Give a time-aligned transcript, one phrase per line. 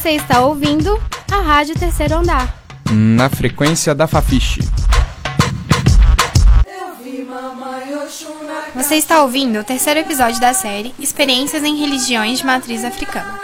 [0.00, 0.96] Você está ouvindo
[1.30, 2.48] a Rádio Terceiro Andar.
[2.90, 4.60] Na frequência da Fafiche.
[8.74, 13.38] Você está ouvindo o terceiro episódio da série Experiências em Religiões de Matriz Africana.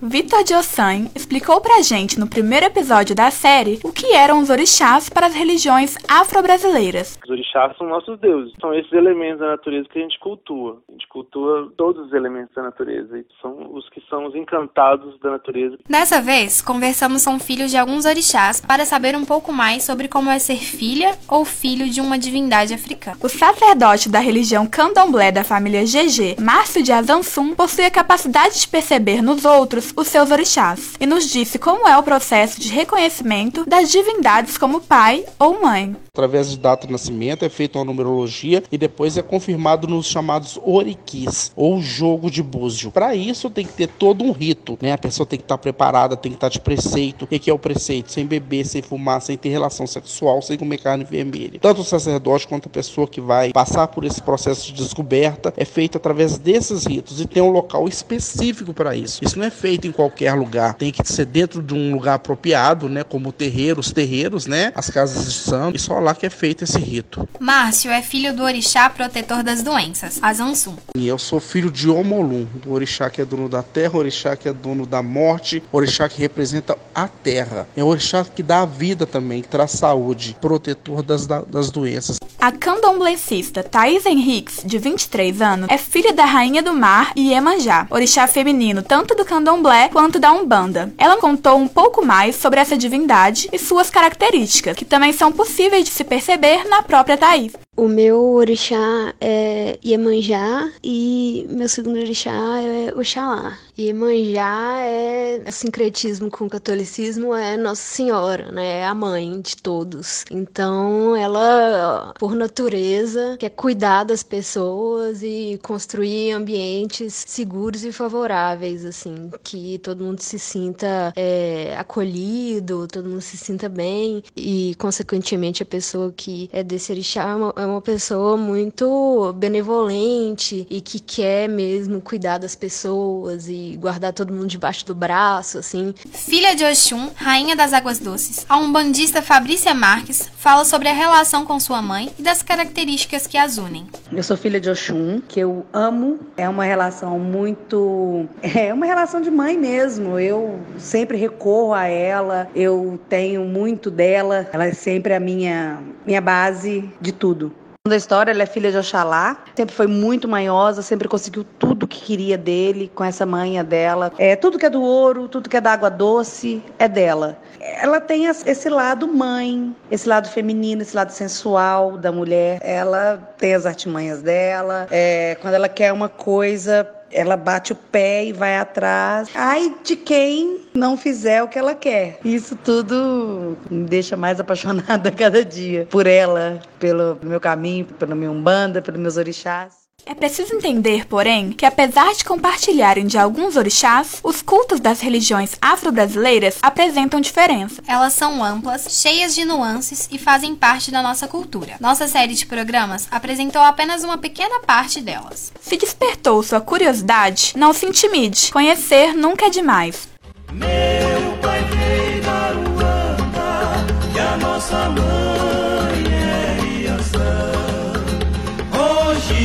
[0.00, 5.08] Vitor Diossan explicou pra gente no primeiro episódio da série o que eram os orixás
[5.08, 7.18] para as religiões afro-brasileiras.
[7.24, 10.82] Os orixás são nossos deuses, são esses elementos da natureza que a gente cultua.
[11.14, 15.78] Cultua todos os elementos da natureza, e são os que são os encantados da natureza.
[15.88, 20.28] Dessa vez, conversamos com filhos de alguns orixás para saber um pouco mais sobre como
[20.28, 23.16] é ser filha ou filho de uma divindade africana.
[23.22, 28.66] O sacerdote da religião candomblé da família GG, Márcio de Azansum, possui a capacidade de
[28.66, 33.64] perceber nos outros os seus orixás e nos disse como é o processo de reconhecimento
[33.64, 35.94] das divindades como pai ou mãe.
[36.16, 40.56] Através de data de nascimento é feita uma numerologia e depois é confirmado nos chamados
[40.62, 42.92] oriquis, ou jogo de búzio.
[42.92, 44.92] Para isso tem que ter todo um rito, né?
[44.92, 47.24] A pessoa tem que estar preparada, tem que estar de preceito.
[47.24, 48.12] O que é o preceito?
[48.12, 51.58] Sem beber, sem fumar, sem ter relação sexual, sem comer carne vermelha.
[51.60, 55.64] Tanto o sacerdote quanto a pessoa que vai passar por esse processo de descoberta é
[55.64, 59.24] feito através desses ritos e tem um local específico para isso.
[59.24, 62.88] Isso não é feito em qualquer lugar, tem que ser dentro de um lugar apropriado,
[62.88, 63.02] né?
[63.02, 64.70] Como terreiros, terreiros, né?
[64.76, 67.28] As casas de santo e só lá que é feito esse rito.
[67.40, 70.76] Márcio é filho do orixá protetor das doenças, Azansum.
[70.96, 74.48] E eu sou filho de Omolum, do orixá que é dono da terra, orixá que
[74.48, 77.66] é dono da morte, orixá que representa a terra.
[77.76, 82.18] É o orixá que dá a vida também, que traz saúde, protetor das, das doenças.
[82.38, 87.86] A candomblessista Thaís Henriques, de 23 anos, é filha da Rainha do Mar e Iemanjá,
[87.88, 90.92] orixá feminino tanto do candomblé quanto da Umbanda.
[90.98, 95.86] Ela contou um pouco mais sobre essa divindade e suas características, que também são possíveis
[95.86, 97.52] de se perceber na própria Thaís.
[97.76, 103.56] O meu orixá é Iemanjá e meu segundo orixá é Oxalá.
[103.76, 108.78] Iemanjá é sincretismo com o catolicismo, é Nossa Senhora, né?
[108.80, 110.24] É a mãe de todos.
[110.30, 119.30] Então, ela, por natureza, quer cuidar das pessoas e construir ambientes seguros e favoráveis, assim,
[119.42, 125.66] que todo mundo se sinta é, acolhido, todo mundo se sinta bem e, consequentemente, a
[125.66, 131.48] pessoa que é desse orixá é uma, é uma pessoa muito benevolente e que quer
[131.48, 135.94] mesmo cuidar das pessoas e guardar todo mundo debaixo do braço, assim.
[136.12, 141.44] Filha de Oxum, rainha das águas doces, a umbandista Fabrícia Marques fala sobre a relação
[141.44, 143.86] com sua mãe e das características que as unem.
[144.12, 148.28] Eu sou filha de Oxum, que eu amo, é uma relação muito.
[148.54, 150.18] É uma relação de mãe mesmo.
[150.18, 156.20] Eu sempre recorro a ela, eu tenho muito dela, ela é sempre a minha, minha
[156.20, 157.52] base de tudo
[157.86, 162.00] da história, ela é filha de Oxalá, sempre foi muito manhosa, sempre conseguiu tudo que
[162.00, 164.10] queria dele, com essa manha dela.
[164.16, 167.36] É, tudo que é do ouro, tudo que é da água doce, é dela.
[167.60, 172.58] Ela tem esse lado mãe, esse lado feminino, esse lado sensual da mulher.
[172.62, 174.88] Ela tem as artimanhas dela.
[174.90, 179.28] É, quando ela quer uma coisa, ela bate o pé e vai atrás.
[179.34, 182.18] Ai de quem não fizer o que ela quer.
[182.24, 188.30] Isso tudo me deixa mais apaixonada cada dia por ela, pelo meu caminho, pela minha
[188.30, 189.83] umbanda, pelos meus orixás.
[190.06, 195.56] É preciso entender, porém, que apesar de compartilharem de alguns orixás, os cultos das religiões
[195.62, 197.82] afro-brasileiras apresentam diferença.
[197.86, 201.76] Elas são amplas, cheias de nuances e fazem parte da nossa cultura.
[201.80, 205.50] Nossa série de programas apresentou apenas uma pequena parte delas.
[205.58, 208.52] Se despertou sua curiosidade, não se intimide.
[208.52, 210.06] Conhecer nunca é demais.
[210.52, 215.33] Meu pai veio da Ruanda e a nossa mãe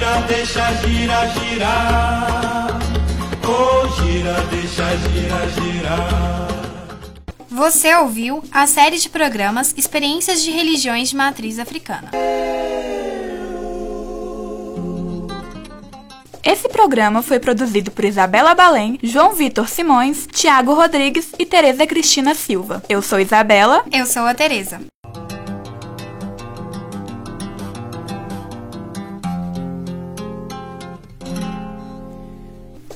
[0.00, 2.78] gira, deixa, gira, girar.
[3.44, 6.48] Oh, gira, deixa, gira, girar.
[7.50, 12.10] Você ouviu a série de programas Experiências de Religiões de Matriz Africana.
[16.42, 22.34] Esse programa foi produzido por Isabela Balém, João Vitor Simões, Tiago Rodrigues e Tereza Cristina
[22.34, 22.82] Silva.
[22.88, 23.84] Eu sou Isabela.
[23.92, 24.80] Eu sou a Tereza.